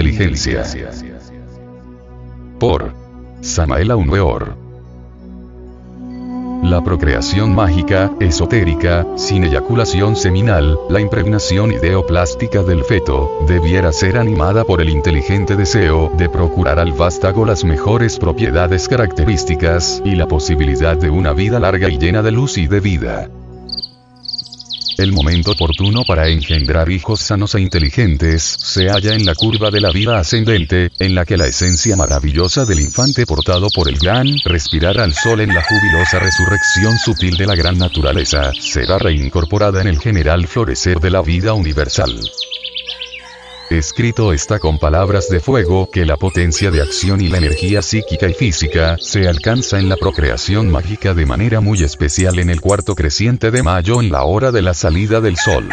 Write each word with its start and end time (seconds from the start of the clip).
inteligencia. 0.00 0.64
Por 2.58 2.92
Samael 3.42 3.92
Weor. 3.92 4.56
La 6.64 6.82
procreación 6.82 7.54
mágica, 7.54 8.10
esotérica, 8.18 9.06
sin 9.16 9.44
eyaculación 9.44 10.16
seminal, 10.16 10.78
la 10.88 11.00
impregnación 11.00 11.70
ideoplástica 11.70 12.62
del 12.64 12.82
feto, 12.82 13.30
debiera 13.46 13.92
ser 13.92 14.18
animada 14.18 14.64
por 14.64 14.80
el 14.80 14.88
inteligente 14.88 15.54
deseo 15.54 16.10
de 16.16 16.28
procurar 16.28 16.80
al 16.80 16.92
vástago 16.92 17.44
las 17.44 17.64
mejores 17.64 18.18
propiedades 18.18 18.88
características, 18.88 20.02
y 20.04 20.16
la 20.16 20.26
posibilidad 20.26 20.96
de 20.96 21.10
una 21.10 21.32
vida 21.32 21.60
larga 21.60 21.88
y 21.88 21.98
llena 21.98 22.22
de 22.22 22.32
luz 22.32 22.58
y 22.58 22.66
de 22.66 22.80
vida. 22.80 23.30
El 24.96 25.10
momento 25.10 25.52
oportuno 25.52 26.02
para 26.06 26.28
engendrar 26.28 26.88
hijos 26.88 27.20
sanos 27.20 27.56
e 27.56 27.60
inteligentes 27.60 28.42
se 28.42 28.88
halla 28.88 29.14
en 29.14 29.26
la 29.26 29.34
curva 29.34 29.70
de 29.70 29.80
la 29.80 29.90
vida 29.90 30.18
ascendente, 30.18 30.92
en 31.00 31.16
la 31.16 31.24
que 31.24 31.36
la 31.36 31.46
esencia 31.46 31.96
maravillosa 31.96 32.64
del 32.64 32.80
infante 32.80 33.26
portado 33.26 33.68
por 33.74 33.88
el 33.88 33.98
gran 33.98 34.28
respirar 34.44 35.00
al 35.00 35.12
sol 35.12 35.40
en 35.40 35.52
la 35.52 35.64
jubilosa 35.64 36.20
resurrección 36.20 36.96
sutil 36.98 37.36
de 37.36 37.46
la 37.46 37.56
gran 37.56 37.76
naturaleza, 37.76 38.52
será 38.60 38.98
reincorporada 38.98 39.80
en 39.80 39.88
el 39.88 39.98
general 39.98 40.46
florecer 40.46 41.00
de 41.00 41.10
la 41.10 41.22
vida 41.22 41.54
universal. 41.54 42.20
Escrito 43.70 44.34
está 44.34 44.58
con 44.58 44.78
palabras 44.78 45.30
de 45.30 45.40
fuego 45.40 45.88
que 45.90 46.04
la 46.04 46.18
potencia 46.18 46.70
de 46.70 46.82
acción 46.82 47.22
y 47.22 47.28
la 47.28 47.38
energía 47.38 47.80
psíquica 47.80 48.28
y 48.28 48.34
física 48.34 48.96
se 49.00 49.26
alcanza 49.26 49.78
en 49.78 49.88
la 49.88 49.96
procreación 49.96 50.70
mágica 50.70 51.14
de 51.14 51.24
manera 51.24 51.60
muy 51.60 51.82
especial 51.82 52.38
en 52.38 52.50
el 52.50 52.60
cuarto 52.60 52.94
creciente 52.94 53.50
de 53.50 53.62
mayo 53.62 54.02
en 54.02 54.12
la 54.12 54.24
hora 54.24 54.52
de 54.52 54.60
la 54.60 54.74
salida 54.74 55.22
del 55.22 55.38
sol. 55.38 55.70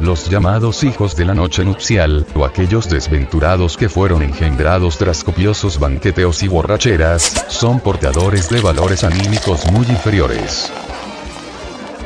Los 0.00 0.28
llamados 0.28 0.84
hijos 0.84 1.16
de 1.16 1.24
la 1.24 1.34
noche 1.34 1.64
nupcial, 1.64 2.26
o 2.34 2.44
aquellos 2.44 2.88
desventurados 2.88 3.76
que 3.76 3.88
fueron 3.88 4.22
engendrados 4.22 4.96
tras 4.96 5.24
copiosos 5.24 5.78
banqueteos 5.78 6.42
y 6.42 6.48
borracheras, 6.48 7.46
son 7.48 7.80
portadores 7.80 8.48
de 8.48 8.60
valores 8.60 9.02
anímicos 9.02 9.70
muy 9.72 9.86
inferiores. 9.86 10.70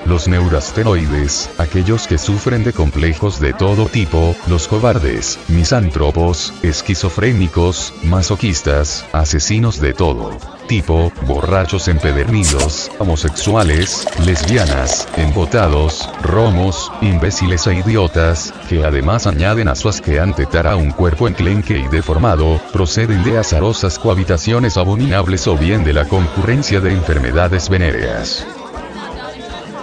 Los 0.04 0.28
neurastenoides, 0.28 1.50
aquellos 1.58 2.06
que 2.06 2.18
sufren 2.18 2.64
de 2.64 2.72
complejos 2.72 3.40
de 3.40 3.52
todo 3.52 3.86
tipo, 3.86 4.34
los 4.48 4.68
cobardes, 4.68 5.38
misántropos, 5.48 6.52
esquizofrénicos, 6.62 7.94
masoquistas, 8.02 9.04
asesinos 9.12 9.80
de 9.80 9.94
todo 9.94 10.36
tipo, 10.72 11.12
borrachos 11.26 11.86
empedernidos, 11.88 12.90
homosexuales, 12.98 14.06
lesbianas, 14.24 15.06
embotados, 15.18 16.08
romos, 16.22 16.90
imbéciles 17.02 17.66
e 17.66 17.74
idiotas, 17.74 18.54
que 18.70 18.82
además 18.82 19.26
añaden 19.26 19.68
a 19.68 19.74
su 19.74 19.90
asqueante 19.90 20.46
tara 20.46 20.76
un 20.76 20.90
cuerpo 20.90 21.28
enclenque 21.28 21.78
y 21.78 21.88
deformado, 21.88 22.58
proceden 22.72 23.22
de 23.22 23.36
azarosas 23.36 23.98
cohabitaciones 23.98 24.78
abominables 24.78 25.46
o 25.46 25.58
bien 25.58 25.84
de 25.84 25.92
la 25.92 26.06
concurrencia 26.06 26.80
de 26.80 26.92
enfermedades 26.92 27.68
venéreas. 27.68 28.46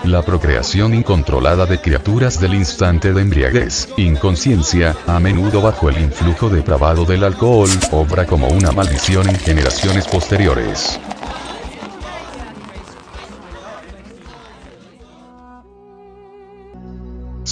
La 0.05 0.21
procreación 0.21 0.93
incontrolada 0.93 1.65
de 1.65 1.79
criaturas 1.81 2.39
del 2.39 2.53
instante 2.53 3.11
de 3.11 3.21
embriaguez, 3.21 3.89
inconsciencia, 3.97 4.95
a 5.07 5.19
menudo 5.19 5.61
bajo 5.61 5.89
el 5.89 5.99
influjo 5.99 6.49
depravado 6.49 7.03
del 7.03 7.25
alcohol, 7.25 7.69
obra 7.91 8.25
como 8.25 8.47
una 8.47 8.71
maldición 8.71 9.27
en 9.27 9.35
generaciones 9.37 10.07
posteriores. 10.07 10.99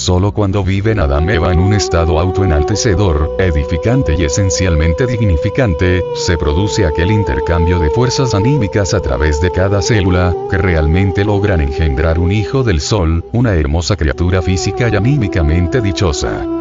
Solo 0.08 0.32
cuando 0.32 0.64
viven 0.64 1.02
Adán 1.02 1.30
Eva 1.30 1.52
en 1.52 1.60
un 1.60 1.74
estado 1.74 2.18
autoenaltecedor, 2.18 3.36
edificante 3.40 4.16
y 4.18 4.24
esencialmente 4.24 5.06
dignificante, 5.06 6.02
se 6.16 6.38
produce 6.38 6.86
aquel 6.86 7.12
intercambio 7.12 7.78
de 7.78 7.90
fuerzas 7.90 8.34
anímicas 8.34 8.94
a 8.94 9.02
través 9.02 9.42
de 9.42 9.52
cada 9.52 9.82
célula, 9.82 10.34
que 10.50 10.60
realmente 10.60 11.26
logran 11.26 11.60
engendrar 11.60 12.20
un 12.20 12.32
hijo 12.32 12.64
del 12.64 12.80
sol, 12.80 13.26
una 13.34 13.56
hermosa 13.56 13.98
criatura 13.98 14.42
física 14.42 14.88
y 14.88 14.96
anímicamente 14.96 15.82
dichosa. 15.82 16.57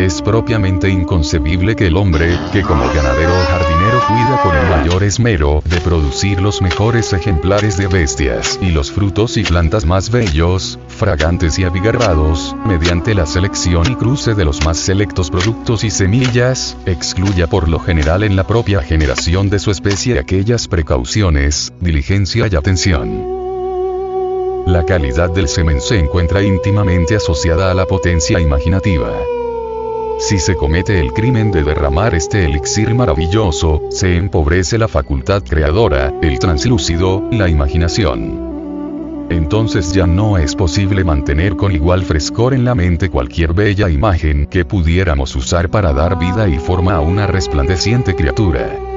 Es 0.00 0.22
propiamente 0.22 0.88
inconcebible 0.88 1.76
que 1.76 1.88
el 1.88 1.96
hombre, 1.98 2.34
que 2.54 2.62
como 2.62 2.86
ganadero 2.94 3.38
o 3.38 3.44
jardinero 3.44 4.00
cuida 4.08 4.40
con 4.42 4.56
el 4.56 4.66
mayor 4.70 5.02
esmero 5.02 5.62
de 5.66 5.78
producir 5.82 6.40
los 6.40 6.62
mejores 6.62 7.12
ejemplares 7.12 7.76
de 7.76 7.86
bestias 7.86 8.58
y 8.62 8.70
los 8.70 8.90
frutos 8.90 9.36
y 9.36 9.42
plantas 9.44 9.84
más 9.84 10.10
bellos, 10.10 10.78
fragantes 10.88 11.58
y 11.58 11.64
abigarrados, 11.64 12.56
mediante 12.64 13.14
la 13.14 13.26
selección 13.26 13.92
y 13.92 13.94
cruce 13.94 14.34
de 14.34 14.46
los 14.46 14.64
más 14.64 14.78
selectos 14.78 15.30
productos 15.30 15.84
y 15.84 15.90
semillas, 15.90 16.78
excluya 16.86 17.46
por 17.46 17.68
lo 17.68 17.78
general 17.78 18.22
en 18.22 18.36
la 18.36 18.46
propia 18.46 18.80
generación 18.80 19.50
de 19.50 19.58
su 19.58 19.70
especie 19.70 20.18
aquellas 20.18 20.66
precauciones, 20.66 21.74
diligencia 21.78 22.48
y 22.50 22.56
atención. 22.56 23.26
La 24.64 24.86
calidad 24.86 25.28
del 25.28 25.46
semen 25.46 25.82
se 25.82 25.98
encuentra 25.98 26.42
íntimamente 26.42 27.16
asociada 27.16 27.70
a 27.70 27.74
la 27.74 27.84
potencia 27.84 28.40
imaginativa. 28.40 29.12
Si 30.20 30.38
se 30.38 30.54
comete 30.54 31.00
el 31.00 31.14
crimen 31.14 31.50
de 31.50 31.64
derramar 31.64 32.14
este 32.14 32.44
elixir 32.44 32.94
maravilloso, 32.94 33.80
se 33.90 34.16
empobrece 34.16 34.76
la 34.76 34.86
facultad 34.86 35.42
creadora, 35.42 36.12
el 36.20 36.38
translúcido, 36.38 37.26
la 37.32 37.48
imaginación. 37.48 39.26
Entonces 39.30 39.94
ya 39.94 40.06
no 40.06 40.36
es 40.36 40.54
posible 40.54 41.04
mantener 41.04 41.56
con 41.56 41.72
igual 41.72 42.04
frescor 42.04 42.52
en 42.52 42.66
la 42.66 42.74
mente 42.74 43.08
cualquier 43.08 43.54
bella 43.54 43.88
imagen 43.88 44.46
que 44.46 44.66
pudiéramos 44.66 45.34
usar 45.36 45.70
para 45.70 45.94
dar 45.94 46.18
vida 46.18 46.48
y 46.48 46.58
forma 46.58 46.96
a 46.96 47.00
una 47.00 47.26
resplandeciente 47.26 48.14
criatura. 48.14 48.89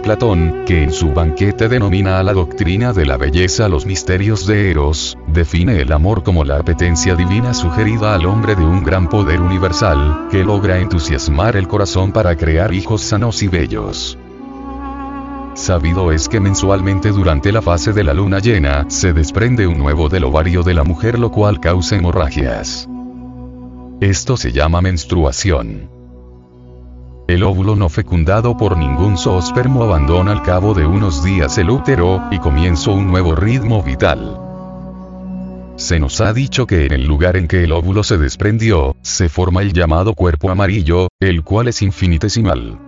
Platón, 0.00 0.64
que 0.66 0.82
en 0.82 0.92
su 0.92 1.12
banquete 1.12 1.68
denomina 1.68 2.18
a 2.18 2.22
la 2.22 2.32
doctrina 2.32 2.92
de 2.92 3.06
la 3.06 3.16
belleza 3.16 3.68
los 3.68 3.86
misterios 3.86 4.46
de 4.46 4.70
Eros, 4.70 5.16
define 5.28 5.80
el 5.80 5.92
amor 5.92 6.22
como 6.22 6.44
la 6.44 6.58
apetencia 6.58 7.14
divina 7.14 7.54
sugerida 7.54 8.14
al 8.14 8.26
hombre 8.26 8.56
de 8.56 8.64
un 8.64 8.82
gran 8.82 9.08
poder 9.08 9.40
universal, 9.40 10.28
que 10.30 10.44
logra 10.44 10.78
entusiasmar 10.78 11.56
el 11.56 11.68
corazón 11.68 12.12
para 12.12 12.36
crear 12.36 12.74
hijos 12.74 13.02
sanos 13.02 13.42
y 13.42 13.48
bellos. 13.48 14.18
Sabido 15.54 16.10
es 16.12 16.28
que 16.28 16.40
mensualmente 16.40 17.10
durante 17.10 17.52
la 17.52 17.60
fase 17.60 17.92
de 17.92 18.04
la 18.04 18.14
luna 18.14 18.38
llena, 18.38 18.86
se 18.88 19.12
desprende 19.12 19.66
un 19.66 19.78
nuevo 19.78 20.08
del 20.08 20.24
ovario 20.24 20.62
de 20.62 20.74
la 20.74 20.84
mujer 20.84 21.18
lo 21.18 21.30
cual 21.30 21.60
causa 21.60 21.96
hemorragias. 21.96 22.88
Esto 24.00 24.38
se 24.38 24.52
llama 24.52 24.80
menstruación. 24.80 25.99
El 27.30 27.44
óvulo 27.44 27.76
no 27.76 27.88
fecundado 27.88 28.56
por 28.56 28.76
ningún 28.76 29.16
zoospermo 29.16 29.84
abandona 29.84 30.32
al 30.32 30.42
cabo 30.42 30.74
de 30.74 30.84
unos 30.84 31.22
días 31.22 31.58
el 31.58 31.70
útero, 31.70 32.24
y 32.32 32.40
comienza 32.40 32.90
un 32.90 33.06
nuevo 33.06 33.36
ritmo 33.36 33.84
vital. 33.84 34.36
Se 35.76 36.00
nos 36.00 36.20
ha 36.20 36.32
dicho 36.32 36.66
que 36.66 36.86
en 36.86 36.92
el 36.92 37.06
lugar 37.06 37.36
en 37.36 37.46
que 37.46 37.62
el 37.62 37.70
óvulo 37.70 38.02
se 38.02 38.18
desprendió, 38.18 38.96
se 39.02 39.28
forma 39.28 39.62
el 39.62 39.72
llamado 39.72 40.14
cuerpo 40.14 40.50
amarillo, 40.50 41.06
el 41.20 41.44
cual 41.44 41.68
es 41.68 41.82
infinitesimal. 41.82 42.80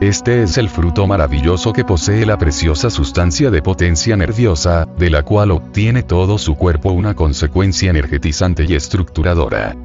Este 0.00 0.42
es 0.42 0.56
el 0.56 0.70
fruto 0.70 1.06
maravilloso 1.06 1.74
que 1.74 1.84
posee 1.84 2.24
la 2.24 2.38
preciosa 2.38 2.88
sustancia 2.88 3.50
de 3.50 3.60
potencia 3.60 4.16
nerviosa, 4.16 4.88
de 4.98 5.10
la 5.10 5.22
cual 5.22 5.50
obtiene 5.50 6.02
todo 6.02 6.38
su 6.38 6.54
cuerpo 6.54 6.92
una 6.92 7.14
consecuencia 7.14 7.90
energetizante 7.90 8.64
y 8.64 8.74
estructuradora. 8.74 9.76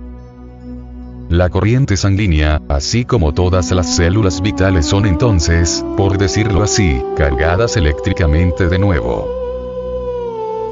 La 1.30 1.50
corriente 1.50 1.98
sanguínea, 1.98 2.62
así 2.70 3.04
como 3.04 3.34
todas 3.34 3.72
las 3.72 3.98
células 3.98 4.42
vitales 4.42 4.86
son 4.86 5.06
entonces, 5.06 5.84
por 5.98 6.18
decirlo 6.18 6.64
así, 6.64 7.02
cargadas 7.18 7.76
eléctricamente 7.76 8.70
de 8.70 8.80
nuevo. 8.80 9.28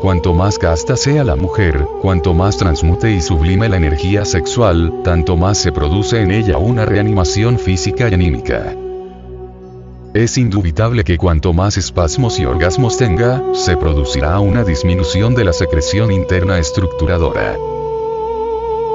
Cuanto 0.02 0.34
más 0.34 0.58
casta 0.58 0.96
sea 0.96 1.26
la 1.26 1.36
mujer, 1.36 1.86
cuanto 2.02 2.34
más 2.34 2.56
transmute 2.56 3.12
y 3.12 3.20
sublime 3.20 3.68
la 3.68 3.76
energía 3.76 4.24
sexual, 4.24 5.02
tanto 5.04 5.36
más 5.36 5.58
se 5.58 5.74
produce 5.74 6.22
en 6.22 6.32
ella 6.32 6.58
una 6.58 6.86
reanimación 6.86 7.60
física 7.60 8.08
y 8.08 8.14
anímica. 8.14 8.74
Es 10.14 10.38
indubitable 10.38 11.04
que 11.04 11.18
cuanto 11.18 11.52
más 11.52 11.76
espasmos 11.76 12.40
y 12.40 12.46
orgasmos 12.46 12.98
tenga, 12.98 13.44
se 13.54 13.76
producirá 13.76 14.40
una 14.40 14.64
disminución 14.64 15.36
de 15.36 15.44
la 15.44 15.52
secreción 15.52 16.14
interna 16.14 16.60
estructuradora. 16.60 17.58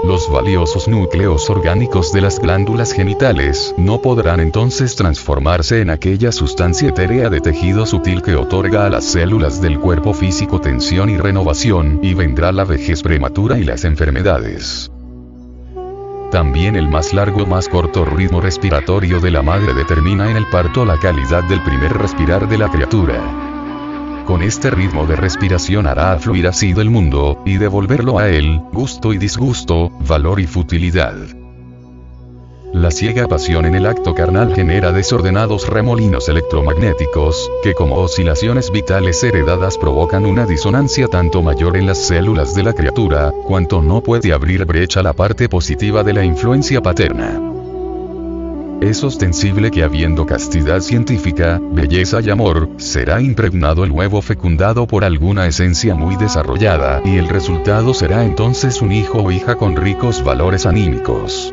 Los 0.03 0.31
valiosos 0.31 0.89
núcleos 0.89 1.51
orgánicos 1.51 2.11
de 2.13 2.23
las 2.23 2.41
glándulas 2.41 2.93
genitales 2.93 3.75
no 3.77 4.01
podrán 4.01 4.41
entonces 4.41 4.97
transformarse 4.97 5.83
en 5.83 5.91
aquella 5.91 6.33
sustancia 6.33 6.89
etérea 6.89 7.29
de 7.29 7.41
tejido 7.41 7.85
sutil 7.85 8.23
que 8.23 8.35
otorga 8.35 8.87
a 8.87 8.91
las 8.91 9.05
células 9.05 9.61
del 9.61 9.79
cuerpo 9.79 10.15
físico 10.15 10.59
tensión 10.59 11.11
y 11.11 11.19
renovación, 11.19 12.01
y 12.03 12.15
vendrá 12.15 12.51
la 12.51 12.65
vejez 12.65 13.03
prematura 13.03 13.59
y 13.59 13.65
las 13.65 13.85
enfermedades. 13.85 14.91
También 16.31 16.77
el 16.77 16.89
más 16.89 17.13
largo 17.13 17.43
o 17.43 17.47
más 17.47 17.69
corto 17.69 18.05
ritmo 18.07 18.41
respiratorio 18.41 19.21
de 19.21 19.31
la 19.31 19.43
madre 19.43 19.75
determina 19.75 20.31
en 20.31 20.37
el 20.37 20.47
parto 20.47 20.87
la 20.87 20.99
calidad 20.99 21.45
del 21.45 21.63
primer 21.63 21.93
respirar 21.93 22.49
de 22.49 22.57
la 22.57 22.71
criatura. 22.71 23.50
Con 24.27 24.43
este 24.43 24.71
ritmo 24.71 25.07
de 25.07 25.17
respiración 25.17 25.87
hará 25.87 26.19
fluir 26.19 26.47
así 26.47 26.73
del 26.73 26.91
mundo, 26.91 27.43
y 27.45 27.57
devolverlo 27.57 28.19
a 28.19 28.29
él, 28.29 28.61
gusto 28.73 29.13
y 29.13 29.19
disgusto, 29.19 29.91
valor 30.07 30.41
y 30.41 30.47
futilidad. 30.47 31.17
La 32.73 32.93
ciega 32.93 33.27
pasión 33.27 33.67
en 33.67 33.75
el 33.75 33.85
acto 33.85 34.15
carnal 34.15 34.55
genera 34.55 34.93
desordenados 34.93 35.69
remolinos 35.69 36.29
electromagnéticos, 36.29 37.51
que 37.65 37.75
como 37.75 37.97
oscilaciones 37.97 38.71
vitales 38.71 39.25
heredadas 39.25 39.77
provocan 39.77 40.25
una 40.25 40.47
disonancia 40.47 41.09
tanto 41.09 41.43
mayor 41.43 41.77
en 41.77 41.87
las 41.87 41.99
células 41.99 42.55
de 42.55 42.63
la 42.63 42.73
criatura, 42.73 43.33
cuanto 43.49 43.83
no 43.83 44.03
puede 44.03 44.33
abrir 44.33 44.65
brecha 44.67 45.03
la 45.03 45.15
parte 45.15 45.49
positiva 45.49 46.05
de 46.05 46.13
la 46.13 46.25
influencia 46.25 46.81
paterna. 46.81 47.50
Es 48.81 49.05
ostensible 49.05 49.71
que 49.71 49.83
habiendo 49.83 50.25
castidad 50.25 50.81
científica, 50.81 51.61
belleza 51.61 52.23
y 52.23 52.31
amor, 52.31 52.71
será 52.79 53.21
impregnado 53.21 53.85
el 53.85 53.91
huevo 53.91 54.23
fecundado 54.23 54.87
por 54.87 55.05
alguna 55.05 55.47
esencia 55.47 55.95
muy 55.95 56.17
desarrollada, 56.17 57.03
y 57.05 57.19
el 57.19 57.29
resultado 57.29 57.93
será 57.93 58.25
entonces 58.25 58.81
un 58.81 58.93
hijo 58.93 59.19
o 59.19 59.31
hija 59.31 59.57
con 59.57 59.77
ricos 59.77 60.25
valores 60.25 60.65
anímicos. 60.65 61.53